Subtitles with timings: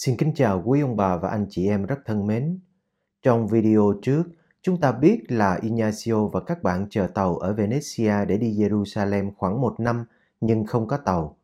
[0.00, 2.58] Xin kính chào quý ông bà và anh chị em rất thân mến.
[3.22, 4.22] Trong video trước,
[4.62, 9.30] chúng ta biết là Ignacio và các bạn chờ tàu ở Venezia để đi Jerusalem
[9.36, 10.04] khoảng một năm
[10.40, 11.36] nhưng không có tàu.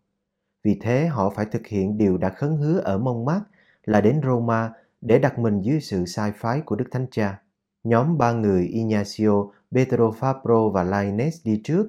[0.62, 3.40] Vì thế họ phải thực hiện điều đã khấn hứa ở mông mát
[3.84, 7.42] là đến Roma để đặt mình dưới sự sai phái của Đức Thánh Cha.
[7.84, 11.88] Nhóm ba người Ignacio, Pedro Fabro và Lainez đi trước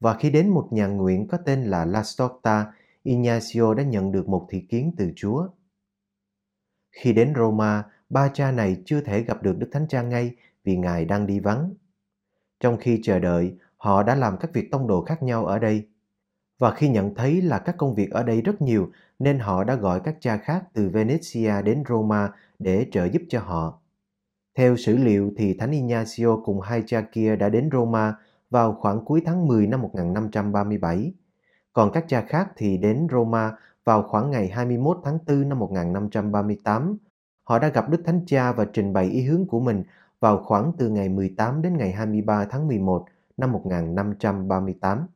[0.00, 4.28] và khi đến một nhà nguyện có tên là La Storta, Ignacio đã nhận được
[4.28, 5.48] một thị kiến từ Chúa.
[6.90, 10.76] Khi đến Roma, ba cha này chưa thể gặp được Đức Thánh Cha ngay vì
[10.76, 11.74] Ngài đang đi vắng.
[12.60, 15.88] Trong khi chờ đợi, họ đã làm các việc tông đồ khác nhau ở đây.
[16.58, 19.74] Và khi nhận thấy là các công việc ở đây rất nhiều, nên họ đã
[19.74, 23.80] gọi các cha khác từ Venezia đến Roma để trợ giúp cho họ.
[24.54, 28.14] Theo sử liệu thì Thánh Ignacio cùng hai cha kia đã đến Roma
[28.50, 31.12] vào khoảng cuối tháng 10 năm 1537.
[31.72, 33.52] Còn các cha khác thì đến Roma
[33.84, 36.96] vào khoảng ngày 21 tháng 4 năm 1538,
[37.44, 39.82] họ đã gặp Đức Thánh Cha và trình bày ý hướng của mình
[40.20, 43.06] vào khoảng từ ngày 18 đến ngày 23 tháng 11
[43.36, 45.06] năm 1538.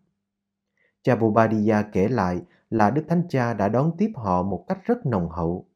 [1.03, 5.07] Cha Bobadilla kể lại là Đức Thánh Cha đã đón tiếp họ một cách rất
[5.07, 5.67] nồng hậu.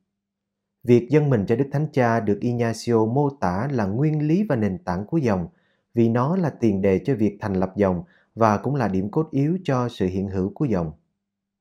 [0.84, 4.56] Việc dân mình cho Đức Thánh Cha được Ignacio mô tả là nguyên lý và
[4.56, 5.48] nền tảng của dòng,
[5.94, 8.02] vì nó là tiền đề cho việc thành lập dòng
[8.34, 10.92] và cũng là điểm cốt yếu cho sự hiện hữu của dòng.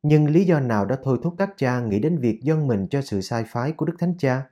[0.03, 3.01] Nhưng lý do nào đã thôi thúc các cha nghĩ đến việc dâng mình cho
[3.01, 4.43] sự sai phái của Đức Thánh Cha?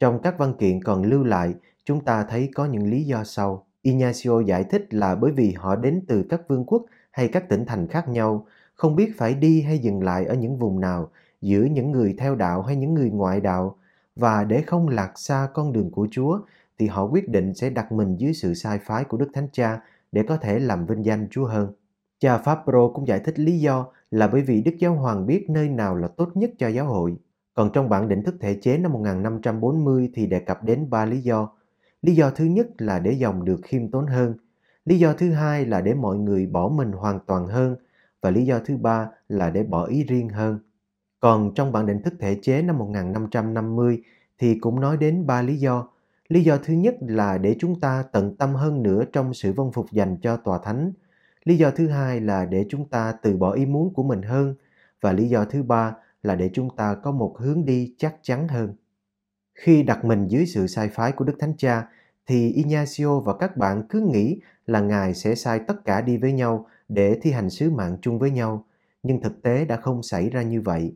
[0.00, 3.66] Trong các văn kiện còn lưu lại, chúng ta thấy có những lý do sau.
[3.82, 7.64] Ignacio giải thích là bởi vì họ đến từ các vương quốc hay các tỉnh
[7.66, 11.10] thành khác nhau, không biết phải đi hay dừng lại ở những vùng nào,
[11.40, 13.78] giữa những người theo đạo hay những người ngoại đạo,
[14.16, 16.40] và để không lạc xa con đường của Chúa,
[16.78, 19.80] thì họ quyết định sẽ đặt mình dưới sự sai phái của Đức Thánh Cha
[20.12, 21.72] để có thể làm vinh danh Chúa hơn.
[22.18, 25.68] Cha Fabro cũng giải thích lý do là bởi vì Đức Giáo Hoàng biết nơi
[25.68, 27.16] nào là tốt nhất cho giáo hội.
[27.54, 31.20] Còn trong bản định thức thể chế năm 1540 thì đề cập đến ba lý
[31.20, 31.50] do.
[32.02, 34.34] Lý do thứ nhất là để dòng được khiêm tốn hơn.
[34.84, 37.76] Lý do thứ hai là để mọi người bỏ mình hoàn toàn hơn.
[38.20, 40.58] Và lý do thứ ba là để bỏ ý riêng hơn.
[41.20, 44.02] Còn trong bản định thức thể chế năm 1550
[44.38, 45.88] thì cũng nói đến ba lý do.
[46.28, 49.72] Lý do thứ nhất là để chúng ta tận tâm hơn nữa trong sự vâng
[49.72, 50.92] phục dành cho tòa thánh–
[51.44, 54.54] Lý do thứ hai là để chúng ta từ bỏ ý muốn của mình hơn
[55.00, 58.48] và lý do thứ ba là để chúng ta có một hướng đi chắc chắn
[58.48, 58.74] hơn.
[59.54, 61.88] Khi đặt mình dưới sự sai phái của Đức Thánh Cha
[62.26, 66.32] thì Ignacio và các bạn cứ nghĩ là Ngài sẽ sai tất cả đi với
[66.32, 68.64] nhau để thi hành sứ mạng chung với nhau,
[69.02, 70.94] nhưng thực tế đã không xảy ra như vậy.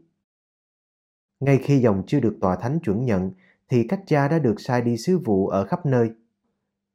[1.41, 3.32] Ngay khi dòng chưa được tòa thánh chuẩn nhận
[3.69, 6.10] thì các cha đã được sai đi sứ vụ ở khắp nơi.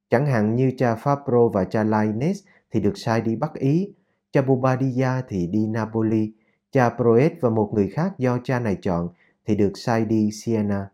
[0.09, 2.33] Chẳng hạn như cha Fabro và cha Lainez
[2.73, 3.93] thì được sai đi Bắc Ý,
[4.31, 6.31] cha Bobadilla thì đi Napoli,
[6.71, 9.09] cha Proet và một người khác do cha này chọn
[9.45, 10.89] thì được sai đi Siena.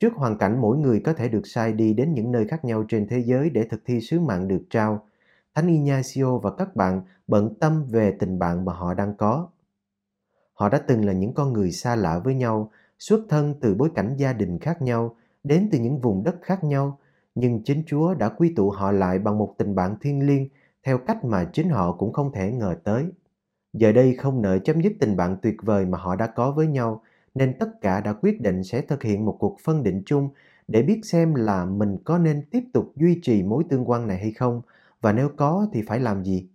[0.00, 2.84] Trước hoàn cảnh mỗi người có thể được sai đi đến những nơi khác nhau
[2.88, 5.06] trên thế giới để thực thi sứ mạng được trao,
[5.54, 9.48] Thánh Ignacio và các bạn bận tâm về tình bạn mà họ đang có.
[10.52, 13.90] Họ đã từng là những con người xa lạ với nhau, xuất thân từ bối
[13.94, 16.98] cảnh gia đình khác nhau, đến từ những vùng đất khác nhau,
[17.34, 20.48] nhưng chính Chúa đã quy tụ họ lại bằng một tình bạn thiêng liêng
[20.86, 23.06] theo cách mà chính họ cũng không thể ngờ tới.
[23.72, 26.66] Giờ đây không nợ chấm dứt tình bạn tuyệt vời mà họ đã có với
[26.66, 27.02] nhau,
[27.34, 30.28] nên tất cả đã quyết định sẽ thực hiện một cuộc phân định chung
[30.68, 34.18] để biết xem là mình có nên tiếp tục duy trì mối tương quan này
[34.18, 34.62] hay không,
[35.00, 36.48] và nếu có thì phải làm gì.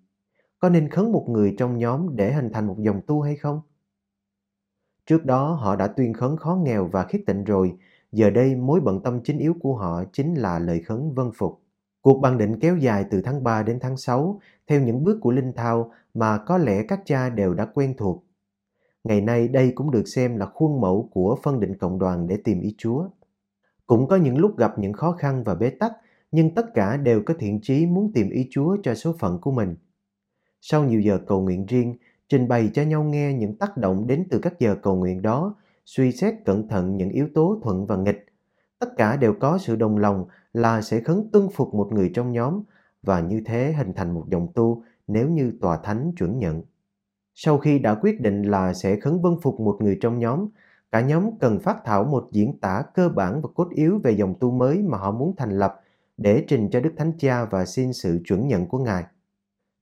[0.60, 3.62] Có nên khấn một người trong nhóm để hình thành một dòng tu hay không?
[5.06, 7.78] Trước đó họ đã tuyên khấn khó nghèo và khiết tịnh rồi,
[8.12, 11.62] giờ đây mối bận tâm chính yếu của họ chính là lời khấn vân phục.
[12.02, 15.32] Cuộc bàn định kéo dài từ tháng 3 đến tháng 6 theo những bước của
[15.32, 18.24] Linh Thao mà có lẽ các cha đều đã quen thuộc.
[19.04, 22.38] Ngày nay đây cũng được xem là khuôn mẫu của phân định cộng đoàn để
[22.44, 23.08] tìm ý Chúa.
[23.88, 25.92] Cũng có những lúc gặp những khó khăn và bế tắc,
[26.32, 29.52] nhưng tất cả đều có thiện chí muốn tìm ý Chúa cho số phận của
[29.52, 29.76] mình.
[30.62, 31.96] Sau nhiều giờ cầu nguyện riêng,
[32.30, 35.56] trình bày cho nhau nghe những tác động đến từ các giờ cầu nguyện đó,
[35.86, 38.26] suy xét cẩn thận những yếu tố thuận và nghịch,
[38.80, 42.32] tất cả đều có sự đồng lòng là sẽ khấn tuân phục một người trong
[42.32, 42.64] nhóm
[43.04, 46.62] và như thế hình thành một dòng tu nếu như tòa thánh chuẩn nhận.
[47.36, 50.48] Sau khi đã quyết định là sẽ khấn vân phục một người trong nhóm,
[50.92, 54.36] cả nhóm cần phát thảo một diễn tả cơ bản và cốt yếu về dòng
[54.40, 55.82] tu mới mà họ muốn thành lập
[56.18, 59.04] để trình cho Đức Thánh Cha và xin sự chuẩn nhận của Ngài.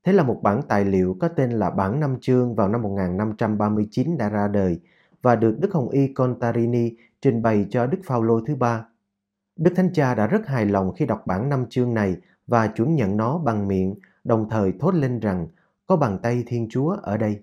[0.03, 4.17] Thế là một bản tài liệu có tên là Bản Năm Chương vào năm 1539
[4.17, 4.79] đã ra đời
[5.21, 8.85] và được Đức Hồng Y Contarini trình bày cho Đức Phaolô thứ ba.
[9.59, 12.15] Đức Thánh Cha đã rất hài lòng khi đọc bản năm chương này
[12.47, 15.47] và chuẩn nhận nó bằng miệng, đồng thời thốt lên rằng
[15.87, 17.39] có bàn tay Thiên Chúa ở đây.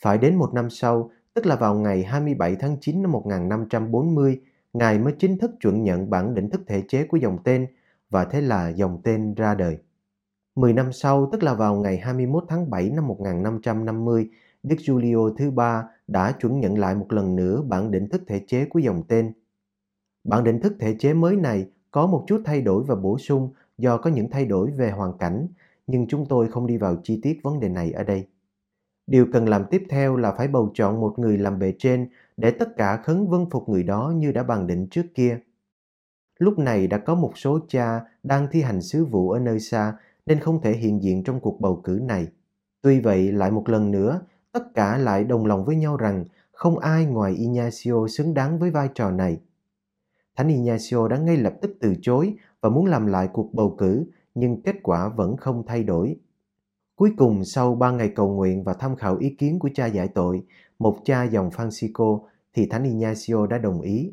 [0.00, 4.40] Phải đến một năm sau tức là vào ngày 27 tháng 9 năm 1540,
[4.72, 7.66] Ngài mới chính thức chuẩn nhận bản định thức thể chế của dòng tên
[8.10, 9.78] và thế là dòng tên ra đời.
[10.54, 14.30] Mười năm sau, tức là vào ngày 21 tháng 7 năm 1550,
[14.62, 18.40] Đức Giulio thứ ba đã chuẩn nhận lại một lần nữa bản định thức thể
[18.46, 19.32] chế của dòng tên.
[20.26, 23.50] Bản định thức thể chế mới này có một chút thay đổi và bổ sung
[23.78, 25.46] do có những thay đổi về hoàn cảnh,
[25.86, 28.26] nhưng chúng tôi không đi vào chi tiết vấn đề này ở đây.
[29.06, 32.50] Điều cần làm tiếp theo là phải bầu chọn một người làm bề trên để
[32.50, 35.38] tất cả khấn vân phục người đó như đã bàn định trước kia.
[36.38, 39.96] Lúc này đã có một số cha đang thi hành sứ vụ ở nơi xa
[40.26, 42.28] nên không thể hiện diện trong cuộc bầu cử này.
[42.82, 44.20] Tuy vậy, lại một lần nữa,
[44.52, 48.70] tất cả lại đồng lòng với nhau rằng không ai ngoài Ignacio xứng đáng với
[48.70, 49.40] vai trò này.
[50.36, 54.04] Thánh Ignacio đã ngay lập tức từ chối và muốn làm lại cuộc bầu cử,
[54.34, 56.16] nhưng kết quả vẫn không thay đổi.
[56.96, 60.08] Cuối cùng, sau ba ngày cầu nguyện và tham khảo ý kiến của cha giải
[60.08, 60.42] tội,
[60.78, 62.20] một cha dòng Francisco,
[62.54, 64.12] thì Thánh Ignacio đã đồng ý.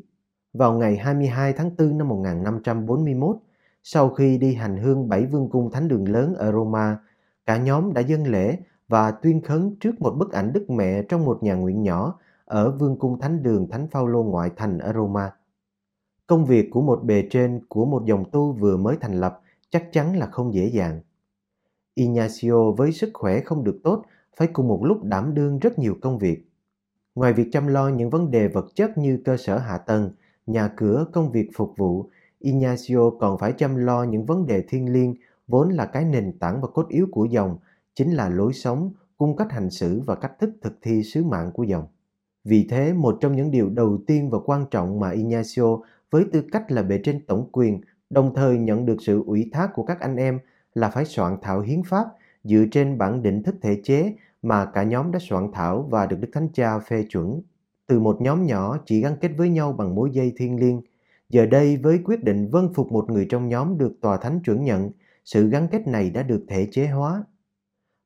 [0.52, 3.36] Vào ngày 22 tháng 4 năm 1541,
[3.82, 6.98] sau khi đi hành hương bảy vương cung thánh đường lớn ở Roma,
[7.46, 11.24] cả nhóm đã dâng lễ và tuyên khấn trước một bức ảnh Đức Mẹ trong
[11.24, 15.30] một nhà nguyện nhỏ ở vương cung thánh đường Thánh Phaolô ngoại thành ở Roma.
[16.26, 19.40] Công việc của một bề trên của một dòng tu vừa mới thành lập
[19.70, 21.00] chắc chắn là không dễ dàng.
[21.94, 24.02] Ignacio với sức khỏe không được tốt
[24.36, 26.48] phải cùng một lúc đảm đương rất nhiều công việc.
[27.14, 30.10] Ngoài việc chăm lo những vấn đề vật chất như cơ sở hạ tầng,
[30.46, 34.92] nhà cửa, công việc phục vụ, Ignacio còn phải chăm lo những vấn đề thiên
[34.92, 35.14] liêng
[35.48, 37.56] vốn là cái nền tảng và cốt yếu của dòng,
[37.94, 41.50] chính là lối sống, cung cách hành xử và cách thức thực thi sứ mạng
[41.54, 41.86] của dòng.
[42.44, 45.78] Vì thế, một trong những điều đầu tiên và quan trọng mà Ignacio
[46.14, 47.80] với tư cách là bề trên tổng quyền,
[48.10, 50.38] đồng thời nhận được sự ủy thác của các anh em
[50.74, 52.06] là phải soạn thảo hiến pháp
[52.44, 56.16] dựa trên bản định thức thể chế mà cả nhóm đã soạn thảo và được
[56.20, 57.42] Đức Thánh Cha phê chuẩn.
[57.86, 60.82] Từ một nhóm nhỏ chỉ gắn kết với nhau bằng mối dây thiên liêng,
[61.28, 64.64] giờ đây với quyết định vâng phục một người trong nhóm được tòa thánh chuẩn
[64.64, 64.90] nhận,
[65.24, 67.24] sự gắn kết này đã được thể chế hóa.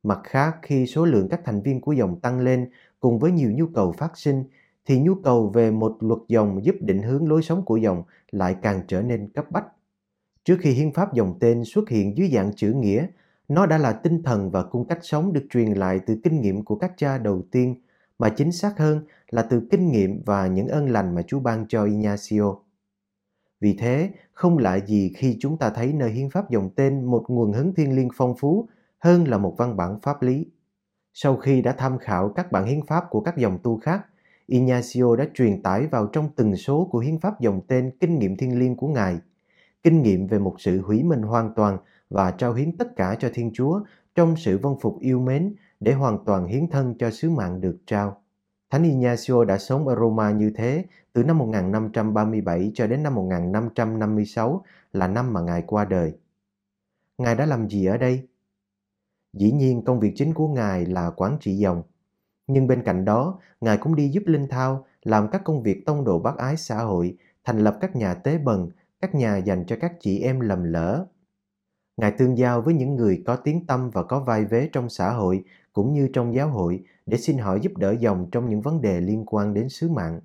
[0.03, 2.71] Mặt khác, khi số lượng các thành viên của dòng tăng lên
[3.01, 4.45] cùng với nhiều nhu cầu phát sinh,
[4.89, 8.57] thì nhu cầu về một luật dòng giúp định hướng lối sống của dòng lại
[8.63, 9.67] càng trở nên cấp bách.
[10.45, 13.07] Trước khi hiến pháp dòng tên xuất hiện dưới dạng chữ nghĩa,
[13.49, 16.65] nó đã là tinh thần và cung cách sống được truyền lại từ kinh nghiệm
[16.65, 17.75] của các cha đầu tiên,
[18.19, 19.01] mà chính xác hơn
[19.31, 22.55] là từ kinh nghiệm và những ơn lành mà Chúa ban cho Ignacio.
[23.61, 27.25] Vì thế, không lạ gì khi chúng ta thấy nơi hiến pháp dòng tên một
[27.29, 28.69] nguồn hứng thiên liêng phong phú
[28.99, 30.47] hơn là một văn bản pháp lý.
[31.15, 34.07] Sau khi đã tham khảo các bản hiến pháp của các dòng tu khác,
[34.49, 38.37] Ignacio đã truyền tải vào trong từng số của hiến pháp dòng tên kinh nghiệm
[38.37, 39.19] thiên liêng của Ngài,
[39.83, 41.79] kinh nghiệm về một sự hủy minh hoàn toàn
[42.11, 43.81] và trao hiến tất cả cho Thiên Chúa
[44.15, 47.79] trong sự vâng phục yêu mến để hoàn toàn hiến thân cho sứ mạng được
[47.87, 48.23] trao.
[48.71, 54.65] Thánh Ignacio đã sống ở Roma như thế từ năm 1537 cho đến năm 1556
[54.93, 56.13] là năm mà Ngài qua đời.
[57.19, 58.29] Ngài đã làm gì ở đây?
[59.33, 61.83] Dĩ nhiên công việc chính của Ngài là quản trị dòng.
[62.49, 66.05] Nhưng bên cạnh đó, Ngài cũng đi giúp Linh Thao làm các công việc tông
[66.05, 68.71] độ bác ái xã hội, thành lập các nhà tế bần,
[69.01, 71.07] các nhà dành cho các chị em lầm lỡ.
[71.97, 75.11] Ngài tương giao với những người có tiếng tâm và có vai vế trong xã
[75.11, 78.81] hội cũng như trong giáo hội để xin hỏi giúp đỡ dòng trong những vấn
[78.81, 80.21] đề liên quan đến sứ mạng.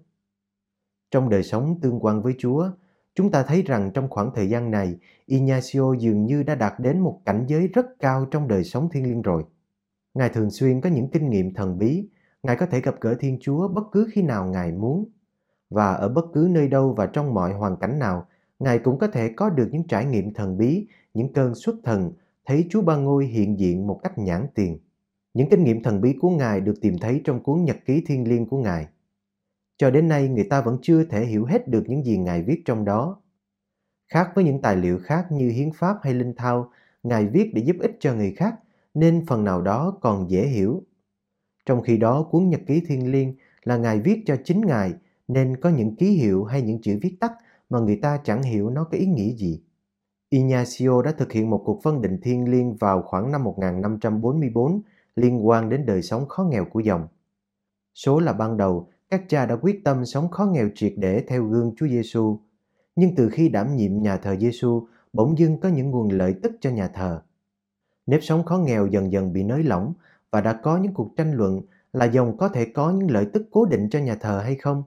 [1.11, 2.69] Trong đời sống tương quan với Chúa,
[3.15, 6.99] chúng ta thấy rằng trong khoảng thời gian này, Ignacio dường như đã đạt đến
[6.99, 9.43] một cảnh giới rất cao trong đời sống thiên liêng rồi.
[10.13, 12.07] Ngài thường xuyên có những kinh nghiệm thần bí,
[12.43, 15.05] Ngài có thể gặp gỡ Thiên Chúa bất cứ khi nào Ngài muốn.
[15.69, 18.27] Và ở bất cứ nơi đâu và trong mọi hoàn cảnh nào,
[18.59, 22.11] Ngài cũng có thể có được những trải nghiệm thần bí, những cơn xuất thần,
[22.45, 24.79] thấy Chúa Ba Ngôi hiện diện một cách nhãn tiền.
[25.33, 28.27] Những kinh nghiệm thần bí của Ngài được tìm thấy trong cuốn nhật ký thiên
[28.29, 28.87] liêng của Ngài.
[29.77, 32.61] Cho đến nay người ta vẫn chưa thể hiểu hết được những gì Ngài viết
[32.65, 33.21] trong đó.
[34.07, 36.69] Khác với những tài liệu khác như hiến pháp hay linh thao,
[37.03, 38.55] Ngài viết để giúp ích cho người khác,
[38.93, 40.83] nên phần nào đó còn dễ hiểu.
[41.65, 44.93] Trong khi đó cuốn nhật ký thiên liêng là Ngài viết cho chính Ngài,
[45.27, 47.33] nên có những ký hiệu hay những chữ viết tắt
[47.69, 49.61] mà người ta chẳng hiểu nó có ý nghĩa gì.
[50.29, 54.81] Ignacio đã thực hiện một cuộc phân định thiên liêng vào khoảng năm 1544
[55.15, 57.07] liên quan đến đời sống khó nghèo của dòng.
[57.93, 61.43] Số là ban đầu, các cha đã quyết tâm sống khó nghèo triệt để theo
[61.45, 62.39] gương Chúa Giêsu.
[62.95, 66.51] Nhưng từ khi đảm nhiệm nhà thờ Giêsu, bỗng dưng có những nguồn lợi tức
[66.61, 67.21] cho nhà thờ.
[68.05, 69.93] Nếp sống khó nghèo dần dần bị nới lỏng
[70.33, 71.61] và đã có những cuộc tranh luận
[71.93, 74.83] là dòng có thể có những lợi tức cố định cho nhà thờ hay không.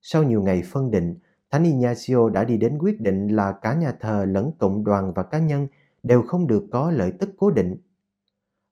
[0.00, 1.18] Sau nhiều ngày phân định,
[1.50, 5.22] Thánh Ignacio đã đi đến quyết định là cả nhà thờ lẫn cộng đoàn và
[5.22, 5.66] cá nhân
[6.02, 7.76] đều không được có lợi tức cố định.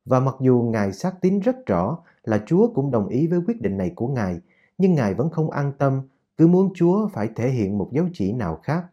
[0.05, 3.61] Và mặc dù Ngài xác tín rất rõ là Chúa cũng đồng ý với quyết
[3.61, 4.41] định này của Ngài,
[4.79, 6.03] nhưng Ngài vẫn không an tâm,
[6.37, 8.85] cứ muốn Chúa phải thể hiện một dấu chỉ nào khác.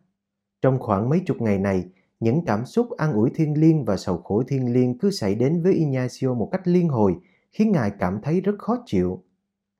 [0.61, 4.17] Trong khoảng mấy chục ngày này, những cảm xúc an ủi thiên liêng và sầu
[4.17, 7.15] khổ thiên liêng cứ xảy đến với Ignacio một cách liên hồi,
[7.51, 9.23] khiến Ngài cảm thấy rất khó chịu.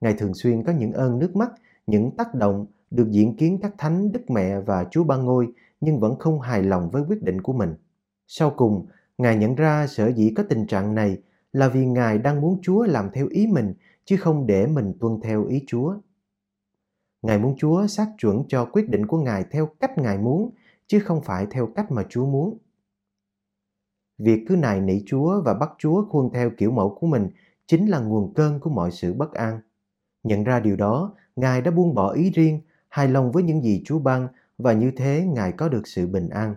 [0.02, 1.52] Ngài thường xuyên có những ơn nước mắt,
[1.88, 5.48] những tác động được diễn kiến các thánh Đức Mẹ và Chúa Ba Ngôi
[5.82, 7.76] nhưng vẫn không hài lòng với quyết định của mình.
[8.28, 8.86] Sau cùng,
[9.18, 11.18] Ngài nhận ra sở dĩ có tình trạng này
[11.54, 13.74] là vì Ngài đang muốn Chúa làm theo ý mình
[14.06, 15.96] chứ không để mình tuân theo ý Chúa.
[17.22, 20.52] Ngài muốn Chúa xác chuẩn cho quyết định của Ngài theo cách Ngài muốn
[20.88, 22.58] chứ không phải theo cách mà Chúa muốn.
[24.18, 27.30] Việc cứ nài nỉ Chúa và bắt Chúa khuôn theo kiểu mẫu của mình
[27.68, 29.60] chính là nguồn cơn của mọi sự bất an.
[30.24, 33.82] Nhận ra điều đó, Ngài đã buông bỏ ý riêng, hài lòng với những gì
[33.86, 34.28] Chúa ban
[34.58, 36.56] và như thế Ngài có được sự bình an.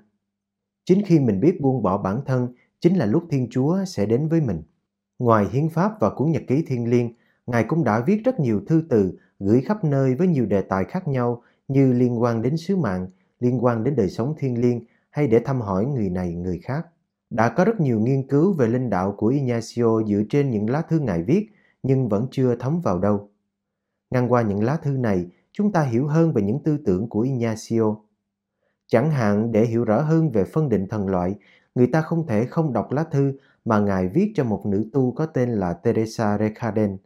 [0.85, 2.49] Chính khi mình biết buông bỏ bản thân,
[2.81, 4.63] chính là lúc Thiên Chúa sẽ đến với mình.
[5.19, 7.15] Ngoài hiến pháp và cuốn nhật ký thiên liêng,
[7.47, 10.85] Ngài cũng đã viết rất nhiều thư từ gửi khắp nơi với nhiều đề tài
[10.85, 13.09] khác nhau như liên quan đến sứ mạng,
[13.41, 14.81] liên quan đến đời sống thiên liêng
[15.11, 16.87] hay để thăm hỏi người này người khác.
[17.31, 20.83] Đã có rất nhiều nghiên cứu về linh đạo của Ignacio dựa trên những lá
[20.83, 21.51] thư Ngài viết
[21.83, 23.31] nhưng vẫn chưa thấm vào đâu.
[24.11, 27.21] Ngang qua những lá thư này, chúng ta hiểu hơn về những tư tưởng của
[27.21, 27.97] Ignacio.
[28.87, 31.35] Chẳng hạn để hiểu rõ hơn về phân định thần loại,
[31.75, 33.33] người ta không thể không đọc lá thư
[33.65, 36.97] mà Ngài viết cho một nữ tu có tên là Teresa Recaden.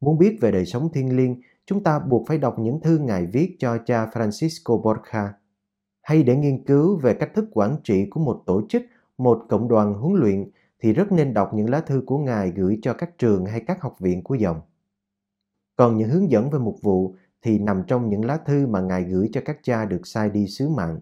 [0.00, 3.26] Muốn biết về đời sống thiên liêng, chúng ta buộc phải đọc những thư Ngài
[3.26, 5.28] viết cho cha Francisco Borja.
[6.02, 8.82] Hay để nghiên cứu về cách thức quản trị của một tổ chức,
[9.18, 12.78] một cộng đoàn huấn luyện, thì rất nên đọc những lá thư của Ngài gửi
[12.82, 14.60] cho các trường hay các học viện của dòng.
[15.76, 19.04] Còn những hướng dẫn về mục vụ thì nằm trong những lá thư mà Ngài
[19.04, 21.00] gửi cho các cha được sai đi sứ mạng.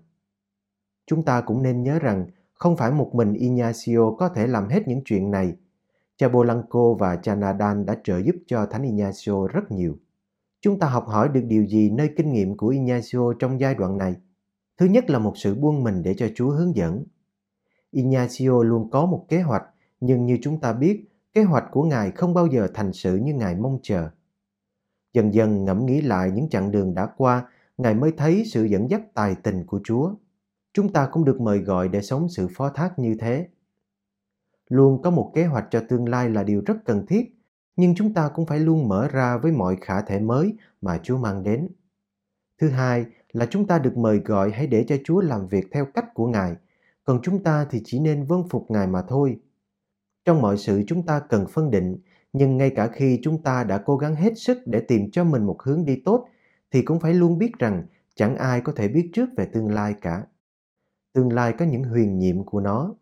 [1.07, 4.89] Chúng ta cũng nên nhớ rằng không phải một mình Ignacio có thể làm hết
[4.89, 5.57] những chuyện này.
[6.17, 9.97] Cha Bolanco và cha nadan đã trợ giúp cho Thánh Ignacio rất nhiều.
[10.61, 13.99] Chúng ta học hỏi được điều gì nơi kinh nghiệm của Ignacio trong giai đoạn
[13.99, 14.15] này?
[14.79, 17.05] Thứ nhất là một sự buông mình để cho Chúa hướng dẫn.
[17.91, 19.65] Ignacio luôn có một kế hoạch,
[20.01, 23.35] nhưng như chúng ta biết, kế hoạch của Ngài không bao giờ thành sự như
[23.35, 24.11] Ngài mong chờ.
[25.13, 27.49] Dần dần ngẫm nghĩ lại những chặng đường đã qua,
[27.79, 30.15] Ngài mới thấy sự dẫn dắt tài tình của Chúa.
[30.73, 33.49] Chúng ta cũng được mời gọi để sống sự phó thác như thế.
[34.69, 37.36] Luôn có một kế hoạch cho tương lai là điều rất cần thiết,
[37.77, 41.19] nhưng chúng ta cũng phải luôn mở ra với mọi khả thể mới mà Chúa
[41.19, 41.69] mang đến.
[42.61, 45.87] Thứ hai là chúng ta được mời gọi hãy để cho Chúa làm việc theo
[45.95, 46.57] cách của Ngài,
[47.05, 49.41] còn chúng ta thì chỉ nên vâng phục Ngài mà thôi.
[50.25, 51.99] Trong mọi sự chúng ta cần phân định,
[52.33, 55.47] nhưng ngay cả khi chúng ta đã cố gắng hết sức để tìm cho mình
[55.47, 56.29] một hướng đi tốt,
[56.71, 59.95] thì cũng phải luôn biết rằng chẳng ai có thể biết trước về tương lai
[60.01, 60.25] cả.
[61.13, 62.95] Tương lai có những huyền nhiệm của nó.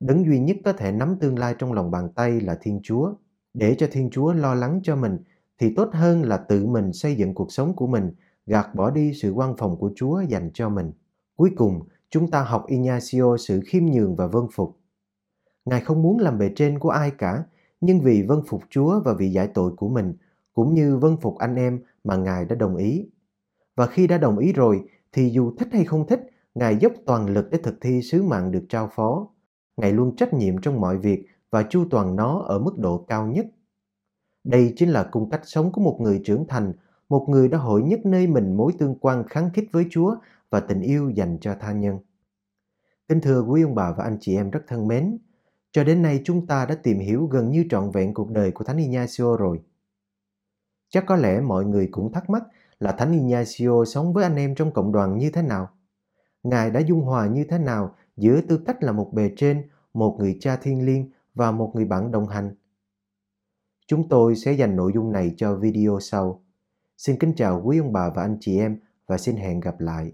[0.00, 3.14] Đấng duy nhất có thể nắm tương lai trong lòng bàn tay là Thiên Chúa.
[3.54, 5.18] Để cho Thiên Chúa lo lắng cho mình,
[5.58, 8.10] thì tốt hơn là tự mình xây dựng cuộc sống của mình,
[8.46, 10.92] gạt bỏ đi sự quan phòng của Chúa dành cho mình.
[11.36, 11.80] Cuối cùng,
[12.10, 14.76] chúng ta học Ignacio sự khiêm nhường và vâng phục.
[15.64, 17.44] Ngài không muốn làm bề trên của ai cả,
[17.80, 20.14] nhưng vì vâng phục Chúa và vì giải tội của mình,
[20.52, 23.06] cũng như vâng phục anh em mà Ngài đã đồng ý.
[23.76, 27.26] Và khi đã đồng ý rồi, thì dù thích hay không thích, Ngài dốc toàn
[27.26, 29.28] lực để thực thi sứ mạng được trao phó.
[29.76, 33.26] Ngài luôn trách nhiệm trong mọi việc và chu toàn nó ở mức độ cao
[33.26, 33.46] nhất.
[34.44, 36.72] Đây chính là cung cách sống của một người trưởng thành,
[37.08, 40.16] một người đã hội nhất nơi mình mối tương quan kháng khích với Chúa
[40.50, 41.98] và tình yêu dành cho tha nhân.
[43.08, 45.18] Kính thưa quý ông bà và anh chị em rất thân mến,
[45.72, 48.64] cho đến nay chúng ta đã tìm hiểu gần như trọn vẹn cuộc đời của
[48.64, 49.60] Thánh Ignacio rồi.
[50.88, 52.42] Chắc có lẽ mọi người cũng thắc mắc
[52.78, 55.70] là Thánh Ignacio sống với anh em trong cộng đoàn như thế nào?
[56.42, 60.16] Ngài đã dung hòa như thế nào giữa tư cách là một bề trên, một
[60.18, 62.54] người cha thiên liêng và một người bạn đồng hành?
[63.86, 66.44] Chúng tôi sẽ dành nội dung này cho video sau.
[66.96, 70.12] Xin kính chào quý ông bà và anh chị em và xin hẹn gặp lại.